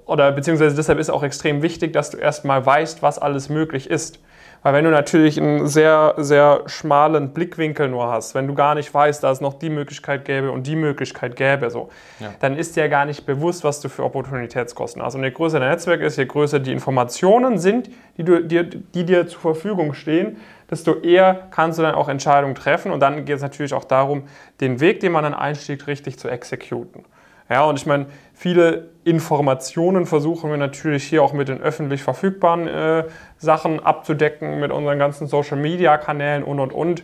oder 0.04 0.32
beziehungsweise 0.32 0.74
deshalb 0.74 0.98
ist 0.98 1.10
auch 1.10 1.22
extrem 1.22 1.62
wichtig, 1.62 1.92
dass 1.92 2.10
du 2.10 2.16
erstmal 2.16 2.64
weißt, 2.66 3.02
was 3.02 3.18
alles 3.18 3.48
möglich 3.48 3.88
ist. 3.88 4.18
Weil 4.62 4.74
wenn 4.74 4.84
du 4.84 4.90
natürlich 4.90 5.40
einen 5.40 5.66
sehr, 5.66 6.14
sehr 6.18 6.62
schmalen 6.66 7.32
Blickwinkel 7.32 7.88
nur 7.88 8.06
hast, 8.06 8.34
wenn 8.34 8.46
du 8.46 8.54
gar 8.54 8.76
nicht 8.76 8.94
weißt, 8.94 9.22
dass 9.22 9.38
es 9.38 9.40
noch 9.40 9.54
die 9.54 9.70
Möglichkeit 9.70 10.24
gäbe 10.24 10.52
und 10.52 10.66
die 10.66 10.76
Möglichkeit 10.76 11.34
gäbe, 11.34 11.68
so, 11.68 11.88
ja. 12.20 12.32
dann 12.38 12.56
ist 12.56 12.76
dir 12.76 12.88
gar 12.88 13.04
nicht 13.04 13.26
bewusst, 13.26 13.64
was 13.64 13.80
du 13.80 13.88
für 13.88 14.04
Opportunitätskosten 14.04 15.02
hast. 15.02 15.16
Und 15.16 15.24
je 15.24 15.32
größer 15.32 15.58
dein 15.58 15.70
Netzwerk 15.70 16.00
ist, 16.00 16.16
je 16.16 16.26
größer 16.26 16.60
die 16.60 16.72
Informationen 16.72 17.58
sind, 17.58 17.90
die, 18.16 18.24
du, 18.24 18.44
die, 18.44 18.64
die 18.64 19.04
dir 19.04 19.26
zur 19.26 19.40
Verfügung 19.40 19.94
stehen, 19.94 20.36
desto 20.70 21.00
eher 21.00 21.48
kannst 21.50 21.78
du 21.78 21.82
dann 21.82 21.96
auch 21.96 22.08
Entscheidungen 22.08 22.54
treffen. 22.54 22.92
Und 22.92 23.00
dann 23.00 23.24
geht 23.24 23.36
es 23.36 23.42
natürlich 23.42 23.74
auch 23.74 23.84
darum, 23.84 24.24
den 24.60 24.78
Weg, 24.78 25.00
den 25.00 25.10
man 25.10 25.24
dann 25.24 25.34
einstieg, 25.34 25.88
richtig 25.88 26.18
zu 26.18 26.28
exekuten. 26.28 27.04
Ja, 27.48 27.64
und 27.64 27.78
ich 27.78 27.86
meine, 27.86 28.06
viele 28.34 28.90
Informationen 29.04 30.06
versuchen 30.06 30.50
wir 30.50 30.56
natürlich 30.56 31.04
hier 31.04 31.22
auch 31.22 31.32
mit 31.32 31.48
den 31.48 31.60
öffentlich 31.60 32.02
verfügbaren 32.02 32.68
äh, 32.68 33.04
Sachen 33.38 33.80
abzudecken, 33.80 34.60
mit 34.60 34.70
unseren 34.70 34.98
ganzen 34.98 35.26
Social-Media-Kanälen 35.26 36.44
und, 36.44 36.60
und, 36.60 36.72
und. 36.72 37.02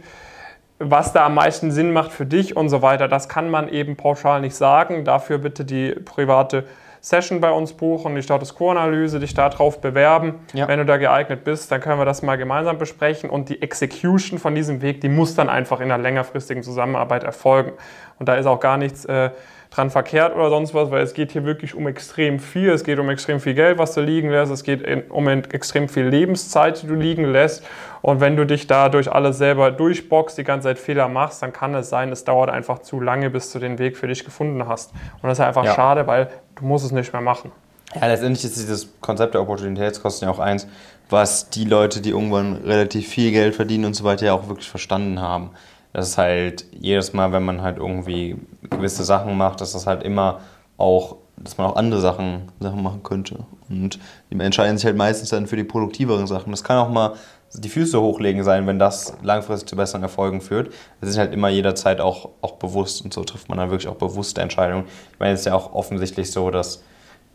Was 0.78 1.12
da 1.12 1.26
am 1.26 1.34
meisten 1.34 1.72
Sinn 1.72 1.92
macht 1.92 2.12
für 2.12 2.24
dich 2.24 2.56
und 2.56 2.68
so 2.68 2.82
weiter, 2.82 3.08
das 3.08 3.28
kann 3.28 3.50
man 3.50 3.68
eben 3.68 3.96
pauschal 3.96 4.40
nicht 4.40 4.54
sagen. 4.54 5.04
Dafür 5.04 5.38
bitte 5.38 5.64
die 5.64 5.90
private 5.90 6.64
Session 7.00 7.40
bei 7.40 7.50
uns 7.50 7.72
buchen, 7.72 8.14
die 8.14 8.22
Status 8.22 8.54
Quo-Analyse, 8.54 9.20
dich 9.20 9.34
darauf 9.34 9.80
bewerben. 9.80 10.34
Ja. 10.52 10.68
Wenn 10.68 10.78
du 10.78 10.84
da 10.84 10.96
geeignet 10.96 11.44
bist, 11.44 11.70
dann 11.70 11.80
können 11.80 11.98
wir 11.98 12.04
das 12.04 12.22
mal 12.22 12.36
gemeinsam 12.36 12.78
besprechen 12.78 13.30
und 13.30 13.48
die 13.48 13.62
Execution 13.62 14.38
von 14.38 14.54
diesem 14.54 14.82
Weg, 14.82 15.00
die 15.00 15.08
muss 15.08 15.34
dann 15.34 15.48
einfach 15.48 15.80
in 15.80 15.90
einer 15.90 16.02
längerfristigen 16.02 16.62
Zusammenarbeit 16.62 17.24
erfolgen. 17.24 17.72
Und 18.18 18.28
da 18.28 18.34
ist 18.34 18.46
auch 18.46 18.60
gar 18.60 18.76
nichts 18.76 19.04
äh, 19.04 19.30
dran 19.70 19.90
verkehrt 19.90 20.34
oder 20.34 20.48
sonst 20.48 20.74
was, 20.74 20.90
weil 20.90 21.02
es 21.02 21.14
geht 21.14 21.32
hier 21.32 21.44
wirklich 21.44 21.74
um 21.74 21.86
extrem 21.86 22.38
viel. 22.38 22.70
Es 22.70 22.84
geht 22.84 22.98
um 22.98 23.08
extrem 23.10 23.38
viel 23.40 23.54
Geld, 23.54 23.78
was 23.78 23.94
du 23.94 24.00
liegen 24.00 24.30
lässt. 24.30 24.50
Es 24.50 24.62
geht 24.62 25.10
um 25.10 25.28
extrem 25.28 25.88
viel 25.88 26.06
Lebenszeit, 26.06 26.82
die 26.82 26.86
du 26.86 26.94
liegen 26.94 27.24
lässt. 27.24 27.64
Und 28.00 28.20
wenn 28.20 28.36
du 28.36 28.46
dich 28.46 28.66
da 28.66 28.88
durch 28.88 29.12
alles 29.12 29.38
selber 29.38 29.70
durchboxst, 29.70 30.38
die 30.38 30.44
ganze 30.44 30.68
Zeit 30.68 30.78
Fehler 30.78 31.08
machst, 31.08 31.42
dann 31.42 31.52
kann 31.52 31.74
es 31.74 31.90
sein, 31.90 32.10
es 32.10 32.24
dauert 32.24 32.50
einfach 32.50 32.78
zu 32.80 33.00
lange, 33.00 33.30
bis 33.30 33.52
du 33.52 33.58
den 33.58 33.78
Weg 33.78 33.96
für 33.96 34.06
dich 34.06 34.24
gefunden 34.24 34.66
hast. 34.66 34.92
Und 35.22 35.28
das 35.28 35.38
ist 35.38 35.44
einfach 35.44 35.64
ja. 35.64 35.74
schade, 35.74 36.06
weil 36.06 36.28
du 36.56 36.64
musst 36.64 36.86
es 36.86 36.92
nicht 36.92 37.12
mehr 37.12 37.22
machen. 37.22 37.52
Ja, 37.94 38.06
letztendlich 38.06 38.44
ist 38.44 38.56
dieses 38.56 38.88
Konzept 39.00 39.34
der 39.34 39.42
Opportunitätskosten 39.42 40.28
ja 40.28 40.34
auch 40.34 40.38
eins, 40.38 40.66
was 41.08 41.48
die 41.48 41.64
Leute, 41.64 42.00
die 42.00 42.10
irgendwann 42.10 42.56
relativ 42.56 43.08
viel 43.08 43.32
Geld 43.32 43.54
verdienen 43.54 43.86
und 43.86 43.94
so 43.94 44.04
weiter, 44.04 44.26
ja 44.26 44.34
auch 44.34 44.48
wirklich 44.48 44.68
verstanden 44.68 45.20
haben. 45.20 45.50
Das 45.98 46.10
ist 46.10 46.18
halt 46.18 46.64
jedes 46.70 47.12
Mal, 47.12 47.32
wenn 47.32 47.44
man 47.44 47.60
halt 47.60 47.78
irgendwie 47.78 48.36
gewisse 48.70 49.02
Sachen 49.02 49.36
macht, 49.36 49.60
dass 49.60 49.72
das 49.72 49.88
halt 49.88 50.04
immer 50.04 50.38
auch, 50.76 51.16
dass 51.36 51.58
man 51.58 51.66
auch 51.66 51.74
andere 51.74 52.00
Sachen, 52.00 52.52
Sachen 52.60 52.84
machen 52.84 53.02
könnte. 53.02 53.40
Und 53.68 53.98
die 54.30 54.38
entscheiden 54.38 54.78
sich 54.78 54.86
halt 54.86 54.96
meistens 54.96 55.30
dann 55.30 55.48
für 55.48 55.56
die 55.56 55.64
produktiveren 55.64 56.28
Sachen. 56.28 56.52
Das 56.52 56.62
kann 56.62 56.78
auch 56.78 56.88
mal 56.88 57.14
die 57.52 57.68
Füße 57.68 58.00
hochlegen 58.00 58.44
sein, 58.44 58.64
wenn 58.68 58.78
das 58.78 59.14
langfristig 59.24 59.70
zu 59.70 59.74
besseren 59.74 60.04
Erfolgen 60.04 60.40
führt. 60.40 60.72
Das 61.00 61.10
ist 61.10 61.18
halt 61.18 61.32
immer 61.32 61.48
jederzeit 61.48 62.00
auch, 62.00 62.28
auch 62.42 62.52
bewusst 62.52 63.02
und 63.02 63.12
so 63.12 63.24
trifft 63.24 63.48
man 63.48 63.58
dann 63.58 63.70
wirklich 63.70 63.88
auch 63.88 63.96
bewusste 63.96 64.40
Entscheidungen. 64.40 64.84
Ich 65.12 65.18
meine, 65.18 65.32
es 65.32 65.40
ist 65.40 65.46
ja 65.46 65.54
auch 65.54 65.72
offensichtlich 65.72 66.30
so, 66.30 66.52
dass, 66.52 66.84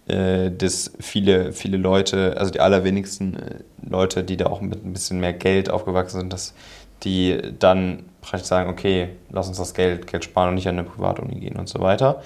äh, 0.08 0.52
dass 0.52 0.94
viele, 1.02 1.52
viele 1.52 1.76
Leute, 1.76 2.38
also 2.38 2.50
die 2.50 2.62
allerwenigsten 2.62 3.36
äh, 3.36 3.56
Leute, 3.86 4.24
die 4.24 4.38
da 4.38 4.46
auch 4.46 4.62
mit 4.62 4.86
ein 4.86 4.94
bisschen 4.94 5.20
mehr 5.20 5.34
Geld 5.34 5.70
aufgewachsen 5.70 6.22
sind, 6.22 6.32
dass 6.32 6.54
die 7.04 7.40
dann 7.60 8.06
praktisch 8.22 8.48
sagen, 8.48 8.70
okay, 8.70 9.10
lass 9.30 9.48
uns 9.48 9.58
das 9.58 9.74
Geld, 9.74 10.08
Geld 10.08 10.24
sparen 10.24 10.50
und 10.50 10.56
nicht 10.56 10.68
an 10.68 10.80
eine 10.80 10.88
Privatuni 10.88 11.40
gehen 11.40 11.58
und 11.58 11.68
so 11.68 11.80
weiter. 11.80 12.22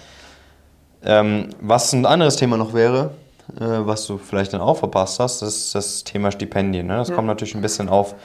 Ähm, 1.03 1.49
was 1.59 1.93
ein 1.93 2.05
anderes 2.05 2.35
Thema 2.35 2.57
noch 2.57 2.73
wäre, 2.73 3.11
äh, 3.55 3.59
was 3.59 4.05
du 4.07 4.17
vielleicht 4.17 4.53
dann 4.53 4.61
auch 4.61 4.77
verpasst 4.77 5.19
hast, 5.19 5.41
ist 5.41 5.73
das 5.75 6.03
Thema 6.03 6.31
Stipendien. 6.31 6.87
Ne? 6.87 6.97
Das 6.97 7.09
ja. 7.09 7.15
kommt 7.15 7.27
natürlich 7.27 7.55
ein 7.55 7.61
bisschen 7.61 7.89
auf, 7.89 8.15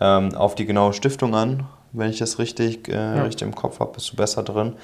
ähm, 0.00 0.34
auf 0.34 0.54
die 0.54 0.66
genaue 0.66 0.92
Stiftung 0.92 1.34
an. 1.34 1.66
Wenn 1.92 2.10
ich 2.10 2.18
das 2.18 2.38
richtig, 2.38 2.88
äh, 2.88 2.92
ja. 2.92 3.22
richtig 3.22 3.42
im 3.42 3.54
Kopf 3.54 3.80
habe, 3.80 3.92
bist 3.92 4.12
du 4.12 4.16
besser 4.16 4.42
drin. 4.42 4.74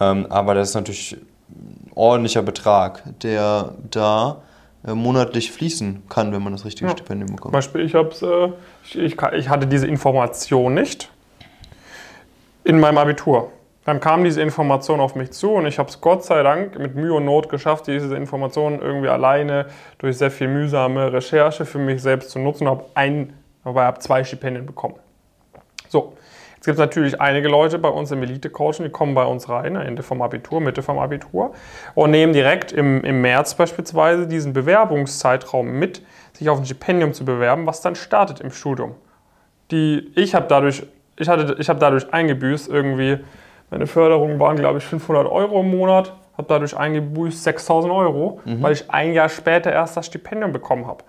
Ähm, 0.00 0.26
aber 0.30 0.54
das 0.54 0.70
ist 0.70 0.74
natürlich 0.74 1.16
ein 1.50 1.90
ordentlicher 1.94 2.42
Betrag, 2.42 3.02
der 3.22 3.74
da 3.90 4.42
monatlich 4.94 5.52
fließen 5.52 6.04
kann, 6.08 6.32
wenn 6.32 6.42
man 6.42 6.52
das 6.52 6.64
richtige 6.64 6.86
ja. 6.86 6.92
Stipendium 6.92 7.34
bekommt. 7.36 7.52
Zum 7.52 7.52
Beispiel, 7.52 7.80
ich, 7.82 7.94
äh, 7.94 8.48
ich, 8.84 8.98
ich, 8.98 9.16
ich 9.32 9.48
hatte 9.48 9.66
diese 9.66 9.86
Information 9.86 10.74
nicht 10.74 11.10
in 12.64 12.78
meinem 12.80 12.98
Abitur. 12.98 13.52
Dann 13.84 14.00
kam 14.00 14.24
diese 14.24 14.42
Information 14.42 14.98
auf 14.98 15.14
mich 15.14 15.30
zu 15.30 15.52
und 15.52 15.66
ich 15.66 15.78
habe 15.78 15.88
es 15.88 16.00
Gott 16.00 16.24
sei 16.24 16.42
Dank 16.42 16.76
mit 16.76 16.96
Mühe 16.96 17.14
und 17.14 17.24
Not 17.24 17.48
geschafft, 17.48 17.86
diese 17.86 18.16
Informationen 18.16 18.80
irgendwie 18.80 19.08
alleine 19.08 19.66
durch 19.98 20.18
sehr 20.18 20.32
viel 20.32 20.48
mühsame 20.48 21.12
Recherche 21.12 21.64
für 21.64 21.78
mich 21.78 22.02
selbst 22.02 22.30
zu 22.30 22.40
nutzen 22.40 22.66
und 22.66 22.70
habe 22.70 22.84
ein, 22.94 23.32
habe 23.64 23.98
zwei 24.00 24.24
Stipendien 24.24 24.66
bekommen. 24.66 24.96
So, 25.88 26.14
gibt 26.66 26.78
natürlich 26.78 27.20
einige 27.20 27.48
Leute 27.48 27.78
bei 27.78 27.88
uns 27.88 28.10
im 28.10 28.22
Elite-Coaching, 28.22 28.84
die 28.84 28.90
kommen 28.90 29.14
bei 29.14 29.24
uns 29.24 29.48
rein, 29.48 29.76
Ende 29.76 30.02
vom 30.02 30.20
Abitur, 30.20 30.60
Mitte 30.60 30.82
vom 30.82 30.98
Abitur, 30.98 31.52
und 31.94 32.10
nehmen 32.10 32.34
direkt 32.34 32.72
im, 32.72 33.02
im 33.04 33.22
März 33.22 33.54
beispielsweise 33.54 34.26
diesen 34.26 34.52
Bewerbungszeitraum 34.52 35.66
mit, 35.66 36.02
sich 36.34 36.50
auf 36.50 36.58
ein 36.58 36.66
Stipendium 36.66 37.14
zu 37.14 37.24
bewerben, 37.24 37.66
was 37.66 37.80
dann 37.80 37.94
startet 37.94 38.40
im 38.40 38.50
Studium. 38.50 38.96
Die, 39.70 40.12
ich 40.16 40.34
habe 40.34 40.46
dadurch, 40.48 40.82
ich 41.16 41.28
ich 41.28 41.68
habe 41.68 41.78
dadurch 41.78 42.12
eingebüßt, 42.12 42.68
irgendwie, 42.68 43.18
meine 43.70 43.86
Förderungen 43.86 44.38
waren, 44.38 44.56
glaube 44.56 44.78
ich, 44.78 44.84
500 44.84 45.26
Euro 45.26 45.60
im 45.60 45.70
Monat, 45.70 46.12
habe 46.36 46.48
dadurch 46.48 46.76
eingebüßt 46.76 47.44
6000 47.44 47.92
Euro, 47.92 48.40
mhm. 48.44 48.62
weil 48.62 48.72
ich 48.72 48.90
ein 48.90 49.12
Jahr 49.12 49.28
später 49.28 49.72
erst 49.72 49.96
das 49.96 50.06
Stipendium 50.06 50.52
bekommen 50.52 50.86
habe. 50.86 51.04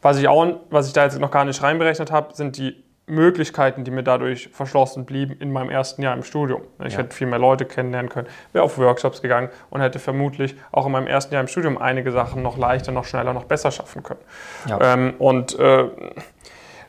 Was 0.00 0.18
ich, 0.18 0.26
auch, 0.26 0.46
was 0.70 0.88
ich 0.88 0.94
da 0.94 1.04
jetzt 1.04 1.20
noch 1.20 1.30
gar 1.30 1.44
nicht 1.44 1.62
reinberechnet 1.62 2.10
habe, 2.10 2.34
sind 2.34 2.56
die 2.56 2.82
Möglichkeiten, 3.06 3.84
die 3.84 3.90
mir 3.90 4.02
dadurch 4.02 4.48
verschlossen 4.52 5.04
blieben 5.04 5.36
in 5.40 5.52
meinem 5.52 5.70
ersten 5.70 6.02
Jahr 6.02 6.14
im 6.14 6.22
Studium. 6.22 6.62
Ich 6.84 6.92
ja. 6.92 7.00
hätte 7.00 7.14
viel 7.14 7.26
mehr 7.26 7.38
Leute 7.38 7.64
kennenlernen 7.64 8.08
können, 8.08 8.28
wäre 8.52 8.64
auf 8.64 8.78
Workshops 8.78 9.22
gegangen 9.22 9.48
und 9.70 9.80
hätte 9.80 9.98
vermutlich 9.98 10.54
auch 10.70 10.86
in 10.86 10.92
meinem 10.92 11.08
ersten 11.08 11.34
Jahr 11.34 11.42
im 11.42 11.48
Studium 11.48 11.78
einige 11.78 12.12
Sachen 12.12 12.42
noch 12.42 12.56
leichter, 12.56 12.92
noch 12.92 13.04
schneller, 13.04 13.32
noch 13.32 13.44
besser 13.44 13.70
schaffen 13.70 14.02
können. 14.02 14.20
Ja. 14.68 14.94
Ähm, 14.94 15.14
und 15.18 15.58
äh, 15.58 15.88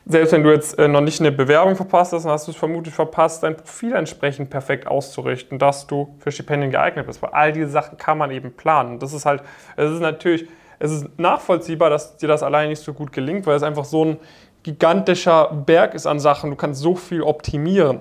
selbst 0.06 0.32
wenn 0.32 0.42
du 0.42 0.52
jetzt 0.52 0.78
äh, 0.78 0.86
noch 0.86 1.00
nicht 1.00 1.20
eine 1.20 1.32
Bewerbung 1.32 1.76
verpasst 1.76 2.12
hast, 2.12 2.24
dann 2.24 2.32
hast 2.32 2.46
du 2.46 2.52
es 2.52 2.56
vermutlich 2.56 2.94
verpasst, 2.94 3.42
dein 3.42 3.56
Profil 3.56 3.94
entsprechend 3.94 4.50
perfekt 4.50 4.86
auszurichten, 4.86 5.58
dass 5.58 5.86
du 5.86 6.14
für 6.18 6.30
Stipendien 6.30 6.70
geeignet 6.70 7.06
bist. 7.06 7.22
Weil 7.22 7.30
all 7.30 7.52
diese 7.52 7.68
Sachen 7.68 7.96
kann 7.96 8.18
man 8.18 8.30
eben 8.30 8.52
planen. 8.52 8.98
Das 8.98 9.12
ist 9.14 9.24
halt, 9.24 9.42
es 9.76 9.90
ist 9.90 10.00
natürlich, 10.00 10.46
es 10.78 10.92
ist 10.92 11.18
nachvollziehbar, 11.18 11.88
dass 11.88 12.18
dir 12.18 12.28
das 12.28 12.42
allein 12.42 12.68
nicht 12.68 12.82
so 12.82 12.92
gut 12.92 13.12
gelingt, 13.12 13.46
weil 13.46 13.56
es 13.56 13.62
einfach 13.62 13.86
so 13.86 14.04
ein 14.04 14.18
gigantischer 14.64 15.52
Berg 15.66 15.94
ist 15.94 16.06
an 16.06 16.18
Sachen. 16.18 16.50
Du 16.50 16.56
kannst 16.56 16.80
so 16.80 16.96
viel 16.96 17.22
optimieren. 17.22 18.00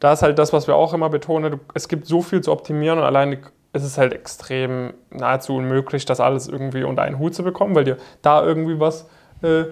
Da 0.00 0.12
ist 0.12 0.22
halt 0.22 0.38
das, 0.38 0.52
was 0.52 0.66
wir 0.66 0.76
auch 0.76 0.94
immer 0.94 1.10
betonen. 1.10 1.60
es 1.74 1.88
gibt 1.88 2.06
so 2.06 2.22
viel 2.22 2.40
zu 2.40 2.52
optimieren 2.52 2.98
und 2.98 3.04
alleine 3.04 3.38
ist 3.72 3.82
es 3.82 3.98
halt 3.98 4.14
extrem 4.14 4.94
nahezu 5.10 5.56
unmöglich, 5.56 6.06
das 6.06 6.20
alles 6.20 6.48
irgendwie 6.48 6.84
unter 6.84 7.02
einen 7.02 7.18
Hut 7.18 7.34
zu 7.34 7.42
bekommen, 7.42 7.74
weil 7.74 7.84
dir 7.84 7.98
da 8.22 8.42
irgendwie 8.42 8.80
was 8.80 9.08
äh, 9.42 9.64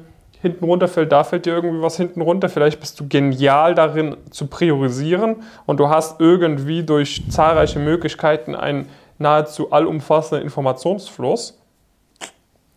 hinten 0.43 0.65
runterfällt, 0.65 1.11
da 1.11 1.25
fällt 1.25 1.47
dir 1.47 1.55
irgendwie 1.55 1.83
was 1.83 1.97
hinten 1.97 2.21
runter. 2.21 2.49
Vielleicht 2.49 2.81
bist 2.81 3.01
du 3.01 3.09
genial 3.09 3.75
darin 3.75 4.17
zu 4.31 4.49
priorisieren 4.49 5.37
und 5.65 5.81
du 5.81 5.89
hast 5.89 6.21
irgendwie 6.21 6.83
durch 6.83 7.23
zahlreiche 7.31 7.79
Möglichkeiten 7.79 8.55
einen 8.55 8.89
nahezu 9.19 9.73
allumfassenden 9.73 10.45
Informationsfluss. 10.45 11.59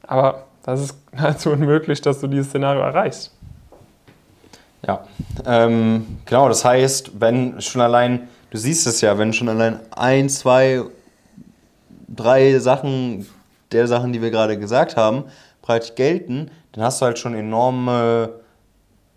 Aber 0.08 0.46
das 0.72 0.82
ist 0.82 0.96
nahezu 1.14 1.52
unmöglich, 1.52 2.02
dass 2.02 2.20
du 2.20 2.28
dieses 2.28 2.48
Szenario 2.48 2.82
erreichst. 2.82 3.32
Ja, 4.88 5.04
ähm, 5.46 6.20
genau, 6.26 6.48
das 6.48 6.64
heißt, 6.64 7.20
wenn 7.20 7.60
schon 7.62 7.82
allein, 7.82 8.30
du 8.50 8.58
siehst 8.58 8.88
es 8.88 9.02
ja, 9.02 9.18
wenn 9.18 9.34
schon 9.34 9.50
allein 9.50 9.80
ein, 9.92 10.30
zwei, 10.30 10.84
drei 12.08 12.60
Sachen 12.60 13.28
der 13.72 13.88
Sachen, 13.88 14.14
die 14.14 14.22
wir 14.22 14.32
gerade 14.32 14.58
gesagt 14.58 14.96
haben, 14.96 15.26
bereits 15.62 15.96
gelten, 15.96 16.50
dann 16.72 16.84
hast 16.84 17.02
du 17.02 17.06
halt 17.06 17.20
schon 17.20 17.36
enorme 17.36 18.30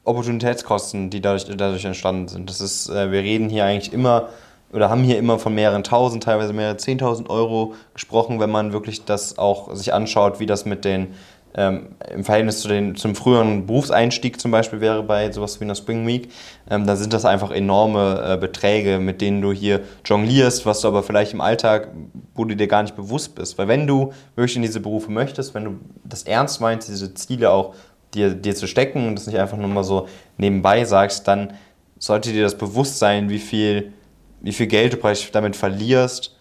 Opportunitätskosten, 0.05 1.11
die 1.11 1.21
dadurch, 1.21 1.45
dadurch 1.57 1.85
entstanden 1.85 2.29
sind. 2.29 2.51
Das 2.51 2.61
ist, 2.61 2.89
äh, 2.89 3.13
wir 3.13 3.21
reden 3.21 3.49
hier 3.49 3.65
eigentlich 3.65 3.93
immer 3.93 4.29
oder 4.73 4.89
haben 4.89 5.05
hier 5.05 5.19
immer 5.19 5.39
von 5.39 5.55
mehreren 5.55 5.85
tausend, 5.85 6.23
teilweise 6.23 6.53
mehrere 6.53 6.79
zehntausend 6.79 7.29
Euro 7.29 7.75
gesprochen, 7.93 8.41
wenn 8.41 8.51
man 8.51 8.73
wirklich 8.73 9.05
das 9.05 9.39
auch 9.39 9.75
sich 9.75 9.93
anschaut, 9.93 10.41
wie 10.41 10.47
das 10.47 10.65
mit 10.65 10.85
den 10.85 11.15
ähm, 11.55 11.89
im 12.11 12.25
Verhältnis 12.25 12.61
zu 12.61 12.69
den, 12.69 12.97
zum 12.97 13.15
früheren 13.15 13.67
Berufseinstieg 13.67 14.41
zum 14.41 14.51
Beispiel 14.51 14.81
wäre 14.81 15.03
bei 15.03 15.31
sowas 15.33 15.61
wie 15.61 15.65
einer 15.65 15.75
Spring 15.75 16.07
Week, 16.07 16.31
ähm, 16.71 16.87
da 16.87 16.97
sind 16.97 17.13
das 17.13 17.25
einfach 17.25 17.51
enorme 17.51 18.23
äh, 18.27 18.37
Beträge, 18.37 18.99
mit 18.99 19.21
denen 19.21 19.43
du 19.43 19.53
hier 19.53 19.81
jonglierst, 20.05 20.65
was 20.65 20.81
du 20.81 20.89
aber 20.89 21.03
vielleicht 21.03 21.35
im 21.35 21.41
Alltag, 21.41 21.89
wo 22.35 22.45
du 22.45 22.57
dir 22.57 22.69
gar 22.69 22.83
nicht 22.83 22.97
bewusst 22.97 23.35
bist. 23.35 23.59
Weil 23.59 23.69
wenn 23.69 23.87
du 23.87 24.13
wirklich 24.35 24.57
in 24.57 24.63
diese 24.63 24.81
Berufe 24.81 25.11
möchtest, 25.11 25.55
wenn 25.55 25.65
du 25.65 25.79
das 26.05 26.23
ernst 26.23 26.61
meinst, 26.61 26.89
diese 26.89 27.13
Ziele 27.15 27.51
auch 27.51 27.75
dir, 28.15 28.35
dir 28.35 28.55
zu 28.55 28.67
stecken 28.67 29.07
und 29.09 29.17
das 29.17 29.27
nicht 29.27 29.39
einfach 29.39 29.59
nur 29.59 29.69
mal 29.69 29.85
so 29.85 30.09
nebenbei 30.39 30.85
sagst, 30.85 31.29
dann 31.29 31.55
sollte 31.99 32.33
dir 32.33 32.43
das 32.43 32.57
bewusst 32.57 32.99
sein, 32.99 33.29
wie 33.29 33.39
viel, 33.39 33.93
wie 34.41 34.53
viel 34.53 34.67
Geld 34.67 34.95
du 34.95 34.99
damit 35.33 35.57
verlierst 35.57 36.37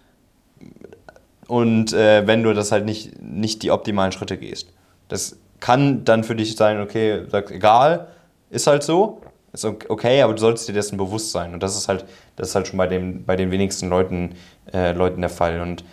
und 1.48 1.92
äh, 1.94 2.26
wenn 2.26 2.44
du 2.44 2.54
das 2.54 2.72
halt 2.72 2.86
nicht, 2.86 3.22
nicht 3.22 3.62
die 3.62 3.72
optimalen 3.72 4.12
Schritte 4.12 4.38
gehst. 4.38 4.72
Das 5.12 5.38
kann 5.60 6.06
dann 6.06 6.24
für 6.24 6.36
dich 6.36 6.56
sein, 6.56 6.80
okay, 6.80 7.24
sag, 7.28 7.52
egal, 7.52 8.08
ist 8.50 8.68
halt 8.68 8.82
so, 8.84 9.22
ist 9.52 9.66
okay, 9.66 10.22
aber 10.22 10.34
du 10.34 10.40
solltest 10.40 10.70
dir 10.70 10.74
dessen 10.74 10.98
bewusst 10.98 11.32
sein. 11.32 11.54
Und 11.54 11.62
das 11.62 11.76
ist 11.76 11.90
halt, 11.90 12.06
das 12.38 12.50
ist 12.50 12.56
halt 12.56 12.68
schon 12.68 12.78
bei, 12.78 12.88
dem, 12.88 13.26
bei 13.26 13.36
den 13.36 13.52
wenigsten 13.52 13.90
Leuten, 13.90 14.36
äh, 14.74 14.94
Leuten 14.94 15.20
der 15.20 15.30
Fall. 15.30 15.60
Und 15.60 15.84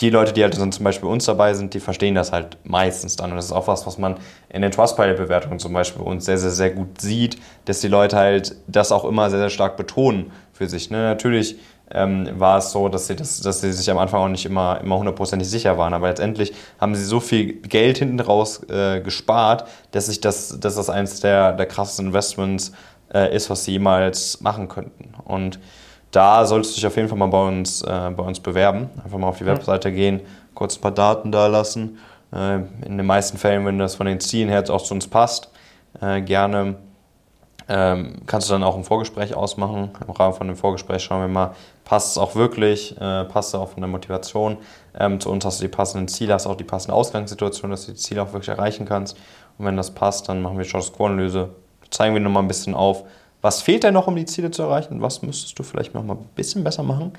die 0.00 0.10
Leute, 0.10 0.32
die 0.32 0.42
halt 0.42 0.56
dann 0.56 0.70
zum 0.70 0.84
Beispiel 0.84 1.08
bei 1.08 1.12
uns 1.12 1.24
dabei 1.24 1.52
sind, 1.54 1.74
die 1.74 1.80
verstehen 1.80 2.14
das 2.14 2.30
halt 2.30 2.56
meistens 2.64 3.16
dann. 3.16 3.30
Und 3.30 3.36
das 3.36 3.46
ist 3.46 3.52
auch 3.52 3.66
was, 3.66 3.86
was 3.86 3.98
man 3.98 4.16
in 4.48 4.62
den 4.62 4.70
Trustpilot-Bewertungen 4.70 5.58
zum 5.58 5.72
Beispiel 5.72 6.02
bei 6.02 6.10
uns 6.10 6.24
sehr, 6.24 6.38
sehr, 6.38 6.50
sehr 6.50 6.70
gut 6.70 7.00
sieht, 7.00 7.38
dass 7.64 7.80
die 7.80 7.88
Leute 7.88 8.16
halt 8.16 8.56
das 8.68 8.92
auch 8.92 9.04
immer 9.04 9.28
sehr, 9.28 9.40
sehr 9.40 9.50
stark 9.50 9.76
betonen 9.76 10.30
für 10.52 10.68
sich. 10.68 10.90
Ne? 10.90 10.98
Natürlich 10.98 11.56
ähm, 11.94 12.28
war 12.38 12.58
es 12.58 12.72
so, 12.72 12.88
dass 12.88 13.06
sie, 13.06 13.16
das, 13.16 13.40
dass 13.40 13.60
sie 13.60 13.72
sich 13.72 13.90
am 13.90 13.98
Anfang 13.98 14.20
auch 14.20 14.28
nicht 14.28 14.44
immer, 14.44 14.80
immer 14.82 14.98
hundertprozentig 14.98 15.48
sicher 15.48 15.78
waren. 15.78 15.94
Aber 15.94 16.08
letztendlich 16.08 16.52
haben 16.80 16.94
sie 16.94 17.04
so 17.04 17.20
viel 17.20 17.54
Geld 17.62 17.98
hinten 17.98 18.20
raus 18.20 18.62
äh, 18.68 19.00
gespart, 19.00 19.66
dass, 19.92 20.06
sich 20.06 20.20
das, 20.20 20.58
dass 20.60 20.74
das 20.74 20.90
eines 20.90 21.20
der, 21.20 21.52
der 21.52 21.66
krassesten 21.66 22.06
Investments 22.06 22.72
äh, 23.12 23.34
ist, 23.34 23.48
was 23.48 23.64
sie 23.64 23.72
jemals 23.72 24.40
machen 24.40 24.68
könnten. 24.68 25.14
Und 25.24 25.58
da 26.10 26.44
solltest 26.46 26.72
du 26.72 26.76
dich 26.76 26.86
auf 26.86 26.96
jeden 26.96 27.08
Fall 27.08 27.18
mal 27.18 27.26
bei 27.26 27.46
uns, 27.46 27.82
äh, 27.82 28.10
bei 28.16 28.22
uns 28.22 28.40
bewerben. 28.40 28.90
Einfach 29.02 29.18
mal 29.18 29.28
auf 29.28 29.38
die 29.38 29.46
Webseite 29.46 29.92
gehen, 29.92 30.20
kurz 30.54 30.76
ein 30.76 30.80
paar 30.80 30.92
Daten 30.92 31.32
da 31.32 31.46
lassen. 31.46 31.98
Äh, 32.32 32.56
in 32.84 32.96
den 32.96 33.06
meisten 33.06 33.38
Fällen, 33.38 33.64
wenn 33.66 33.78
das 33.78 33.94
von 33.94 34.06
den 34.06 34.20
Zielen 34.20 34.48
her 34.48 34.64
auch 34.68 34.82
zu 34.82 34.94
uns 34.94 35.06
passt, 35.06 35.50
äh, 36.00 36.20
gerne 36.20 36.76
ähm, 37.68 38.22
kannst 38.26 38.48
du 38.48 38.52
dann 38.52 38.62
auch 38.62 38.76
ein 38.76 38.84
Vorgespräch 38.84 39.34
ausmachen. 39.34 39.90
Im 40.06 40.10
Rahmen 40.12 40.34
von 40.34 40.46
dem 40.46 40.56
Vorgespräch 40.56 41.02
schauen 41.02 41.20
wir 41.20 41.28
mal, 41.28 41.54
passt 41.84 42.12
es 42.12 42.18
auch 42.18 42.34
wirklich, 42.34 42.96
äh, 43.00 43.24
passt 43.24 43.50
es 43.50 43.54
auch 43.54 43.70
von 43.70 43.80
der 43.80 43.88
Motivation. 43.88 44.58
Ähm, 44.98 45.20
zu 45.20 45.30
uns 45.30 45.44
hast 45.44 45.60
du 45.60 45.64
die 45.64 45.70
passenden 45.74 46.08
Ziele, 46.08 46.34
hast 46.34 46.46
auch 46.46 46.56
die 46.56 46.64
passende 46.64 46.94
Ausgangssituation, 46.94 47.70
dass 47.70 47.86
du 47.86 47.92
die 47.92 47.98
Ziele 47.98 48.22
auch 48.22 48.32
wirklich 48.32 48.48
erreichen 48.48 48.86
kannst. 48.86 49.16
Und 49.58 49.66
wenn 49.66 49.76
das 49.76 49.92
passt, 49.92 50.28
dann 50.28 50.42
machen 50.42 50.58
wir 50.58 50.64
Status 50.64 50.92
Quo-Analyse, 50.92 51.50
zeigen 51.90 52.14
wir 52.14 52.20
nochmal 52.20 52.42
ein 52.42 52.48
bisschen 52.48 52.74
auf, 52.74 53.04
was 53.40 53.60
fehlt 53.60 53.84
denn 53.84 53.94
noch, 53.94 54.06
um 54.06 54.16
die 54.16 54.24
Ziele 54.24 54.50
zu 54.50 54.62
erreichen, 54.62 55.02
was 55.02 55.22
müsstest 55.22 55.58
du 55.58 55.62
vielleicht 55.62 55.94
noch 55.94 56.02
mal 56.02 56.14
ein 56.14 56.28
bisschen 56.34 56.64
besser 56.64 56.82
machen 56.82 57.12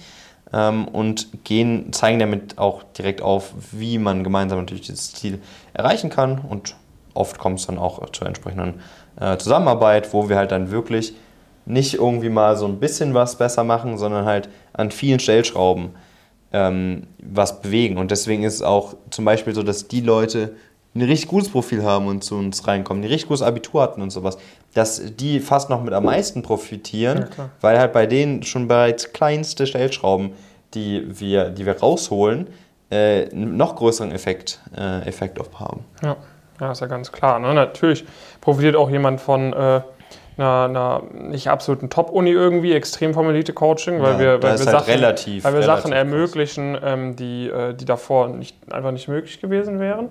ähm, 0.53 0.87
und 0.87 1.43
gehen, 1.43 1.93
zeigen 1.93 2.19
damit 2.19 2.57
auch 2.57 2.83
direkt 2.97 3.21
auf, 3.21 3.53
wie 3.71 3.97
man 3.99 4.23
gemeinsam 4.23 4.59
natürlich 4.59 4.85
dieses 4.85 5.13
Ziel 5.13 5.39
erreichen 5.73 6.09
kann 6.09 6.39
und 6.39 6.75
oft 7.15 7.39
kommt 7.39 7.59
es 7.59 7.67
dann 7.67 7.77
auch 7.77 8.07
zur 8.11 8.27
entsprechenden 8.27 8.81
äh, 9.19 9.37
Zusammenarbeit, 9.37 10.13
wo 10.13 10.29
wir 10.29 10.37
halt 10.37 10.51
dann 10.51 10.71
wirklich 10.71 11.15
nicht 11.65 11.95
irgendwie 11.95 12.29
mal 12.29 12.57
so 12.57 12.67
ein 12.67 12.79
bisschen 12.79 13.13
was 13.13 13.37
besser 13.37 13.63
machen, 13.63 13.97
sondern 13.97 14.25
halt 14.25 14.49
an 14.73 14.91
vielen 14.91 15.19
Stellschrauben 15.19 15.95
ähm, 16.53 17.07
was 17.17 17.61
bewegen. 17.61 17.97
Und 17.97 18.11
deswegen 18.11 18.43
ist 18.43 18.55
es 18.55 18.61
auch 18.61 18.95
zum 19.09 19.25
Beispiel 19.25 19.55
so, 19.55 19.63
dass 19.63 19.87
die 19.87 20.01
Leute, 20.01 20.55
die 20.93 20.99
ein 20.99 21.09
richtig 21.09 21.27
gutes 21.27 21.49
Profil 21.49 21.83
haben 21.83 22.07
und 22.07 22.23
zu 22.23 22.35
uns 22.35 22.67
reinkommen, 22.67 23.01
die 23.01 23.09
richtig 23.09 23.27
gutes 23.27 23.41
Abitur 23.41 23.81
hatten 23.81 24.01
und 24.01 24.11
sowas, 24.11 24.37
dass 24.73 25.01
die 25.15 25.39
fast 25.39 25.69
noch 25.69 25.83
mit 25.83 25.93
am 25.93 26.05
meisten 26.05 26.43
profitieren, 26.43 27.29
ja, 27.37 27.49
weil 27.61 27.79
halt 27.79 27.93
bei 27.93 28.05
denen 28.05 28.43
schon 28.43 28.67
bereits 28.67 29.11
kleinste 29.11 29.65
Stellschrauben, 29.65 30.31
die 30.73 31.19
wir, 31.19 31.49
die 31.49 31.65
wir 31.65 31.79
rausholen, 31.79 32.47
äh, 32.91 33.25
noch 33.33 33.75
größeren 33.75 34.11
Effekt, 34.11 34.61
äh, 34.77 35.07
Effekt 35.07 35.39
auf 35.39 35.59
haben. 35.59 35.83
Ja. 36.03 36.17
Ja, 36.59 36.71
ist 36.71 36.81
ja 36.81 36.87
ganz 36.87 37.11
klar. 37.11 37.39
Ne? 37.39 37.53
Natürlich 37.53 38.05
profitiert 38.41 38.75
auch 38.75 38.89
jemand 38.89 39.21
von 39.21 39.53
äh, 39.53 39.81
einer, 40.37 40.63
einer, 40.65 41.03
nicht 41.13 41.49
absoluten 41.49 41.89
Top-Uni 41.89 42.31
irgendwie, 42.31 42.73
extrem 42.73 43.13
vom 43.13 43.29
Elite-Coaching, 43.29 44.01
weil 44.01 44.13
ja, 44.13 44.19
wir, 44.19 44.43
weil 44.43 44.59
wir, 44.59 44.73
halt 44.73 45.19
Sachen, 45.19 45.43
weil 45.43 45.53
wir 45.53 45.63
Sachen 45.63 45.91
ermöglichen, 45.93 46.77
ähm, 46.83 47.15
die, 47.15 47.47
äh, 47.47 47.73
die 47.73 47.85
davor 47.85 48.27
nicht, 48.29 48.57
einfach 48.71 48.91
nicht 48.91 49.07
möglich 49.07 49.39
gewesen 49.39 49.79
wären. 49.79 50.09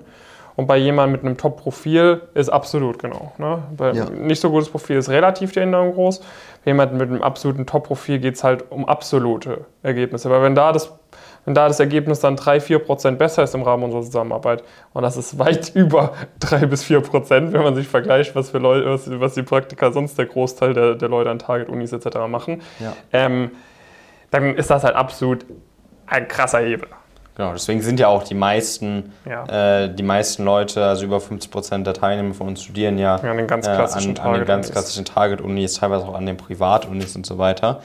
Und 0.56 0.66
bei 0.68 0.76
jemandem 0.76 1.12
mit 1.12 1.24
einem 1.24 1.36
Top-Profil 1.36 2.22
ist 2.34 2.48
absolut 2.48 3.00
genau. 3.00 3.32
Ne? 3.38 3.62
Bei 3.76 3.92
ja. 3.92 4.04
nicht 4.10 4.40
so 4.40 4.50
gutes 4.50 4.68
Profil 4.68 4.98
ist 4.98 5.08
relativ 5.08 5.52
die 5.52 5.58
Änderung 5.58 5.94
groß. 5.94 6.20
Bei 6.20 6.70
jemandem 6.70 6.98
mit 6.98 7.10
einem 7.10 7.22
absoluten 7.22 7.66
Top-Profil 7.66 8.20
geht 8.20 8.36
es 8.36 8.44
halt 8.44 8.70
um 8.70 8.88
absolute 8.88 9.64
Ergebnisse. 9.82 10.30
Weil 10.30 10.42
wenn 10.42 10.54
da 10.54 10.70
das 10.70 10.92
wenn 11.44 11.54
da 11.54 11.68
das 11.68 11.80
Ergebnis 11.80 12.20
dann 12.20 12.36
3, 12.36 12.60
4 12.60 12.78
Prozent 12.80 13.18
besser 13.18 13.42
ist 13.42 13.54
im 13.54 13.62
Rahmen 13.62 13.84
unserer 13.84 14.02
Zusammenarbeit. 14.02 14.64
Und 14.92 15.02
das 15.02 15.16
ist 15.16 15.38
weit 15.38 15.70
über 15.74 16.14
3 16.40 16.66
bis 16.66 16.84
4 16.84 17.00
Prozent, 17.00 17.52
wenn 17.52 17.62
man 17.62 17.74
sich 17.74 17.88
vergleicht, 17.88 18.34
was, 18.34 18.50
für 18.50 18.58
Leute, 18.58 18.86
was, 18.86 19.08
was 19.20 19.34
die 19.34 19.42
Praktiker 19.42 19.92
sonst 19.92 20.18
der 20.18 20.26
Großteil 20.26 20.74
der, 20.74 20.94
der 20.94 21.08
Leute 21.08 21.30
an 21.30 21.38
Target-Unis 21.38 21.92
etc. 21.92 22.18
machen. 22.28 22.62
Ja. 22.80 22.94
Ähm, 23.12 23.50
dann 24.30 24.56
ist 24.56 24.70
das 24.70 24.84
halt 24.84 24.96
absolut 24.96 25.44
ein 26.06 26.28
krasser 26.28 26.58
Hebel. 26.58 26.88
Genau, 27.36 27.52
deswegen 27.52 27.82
sind 27.82 27.98
ja 27.98 28.06
auch 28.06 28.22
die 28.22 28.34
meisten, 28.34 29.12
ja. 29.28 29.82
äh, 29.82 29.92
die 29.92 30.04
meisten 30.04 30.44
Leute, 30.44 30.84
also 30.84 31.04
über 31.04 31.20
50 31.20 31.50
Prozent 31.50 31.86
der 31.86 31.94
Teilnehmer 31.94 32.32
von 32.32 32.46
uns 32.46 32.62
studieren 32.62 32.96
ja, 32.96 33.16
ja 33.20 33.30
an 33.30 33.36
den 33.36 33.48
ganz 33.48 33.66
klassischen, 33.66 34.16
äh, 34.16 34.20
an, 34.20 34.26
an 34.26 34.34
den 34.34 34.46
ganz 34.46 34.70
klassischen 34.70 35.04
Target-Unis, 35.04 35.74
teilweise 35.74 36.06
auch 36.06 36.14
an 36.14 36.26
den 36.26 36.36
Privat-Unis 36.36 37.16
und 37.16 37.26
so 37.26 37.36
weiter. 37.38 37.82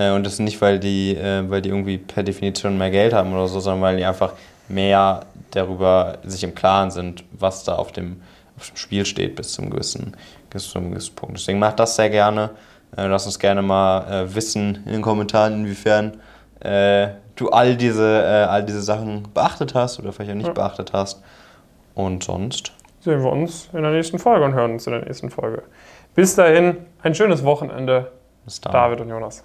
Äh, 0.00 0.12
und 0.12 0.24
das 0.24 0.38
nicht, 0.38 0.60
weil 0.62 0.80
die, 0.80 1.14
äh, 1.14 1.48
weil 1.48 1.60
die 1.60 1.68
irgendwie 1.68 1.98
per 1.98 2.22
Definition 2.22 2.78
mehr 2.78 2.90
Geld 2.90 3.12
haben 3.12 3.32
oder 3.32 3.46
so, 3.46 3.60
sondern 3.60 3.82
weil 3.82 3.96
die 3.98 4.04
einfach 4.04 4.32
mehr 4.68 5.26
darüber 5.50 6.18
sich 6.24 6.42
im 6.42 6.54
Klaren 6.54 6.90
sind, 6.90 7.24
was 7.32 7.64
da 7.64 7.74
auf 7.74 7.92
dem, 7.92 8.22
auf 8.56 8.70
dem 8.70 8.76
Spiel 8.76 9.04
steht 9.04 9.36
bis 9.36 9.52
zum 9.52 9.68
gewissen, 9.68 10.16
bis 10.48 10.68
zum 10.68 10.90
gewissen 10.90 11.14
Punkt. 11.14 11.36
Deswegen 11.36 11.58
macht 11.58 11.78
das 11.78 11.96
sehr 11.96 12.08
gerne. 12.08 12.50
Äh, 12.96 13.06
lass 13.06 13.26
uns 13.26 13.38
gerne 13.38 13.60
mal 13.60 14.10
äh, 14.10 14.34
wissen 14.34 14.82
in 14.86 14.92
den 14.92 15.02
Kommentaren, 15.02 15.52
inwiefern 15.52 16.16
äh, 16.60 17.08
du 17.36 17.50
all 17.50 17.76
diese, 17.76 18.22
äh, 18.22 18.44
all 18.48 18.64
diese 18.64 18.82
Sachen 18.82 19.24
beachtet 19.34 19.74
hast 19.74 19.98
oder 19.98 20.12
vielleicht 20.12 20.30
auch 20.30 20.36
nicht 20.36 20.46
ja. 20.46 20.52
beachtet 20.54 20.92
hast. 20.94 21.22
Und 21.94 22.24
sonst 22.24 22.72
sehen 23.00 23.22
wir 23.22 23.30
uns 23.30 23.68
in 23.74 23.82
der 23.82 23.92
nächsten 23.92 24.18
Folge 24.18 24.46
und 24.46 24.54
hören 24.54 24.72
uns 24.72 24.86
in 24.86 24.94
der 24.94 25.04
nächsten 25.04 25.28
Folge. 25.28 25.62
Bis 26.14 26.36
dahin, 26.36 26.78
ein 27.02 27.14
schönes 27.14 27.44
Wochenende. 27.44 28.12
Bis 28.44 28.60
dann. 28.60 28.72
David 28.72 29.00
und 29.02 29.10
Jonas. 29.10 29.44